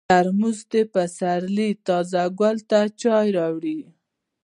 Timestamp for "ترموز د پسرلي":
0.09-1.69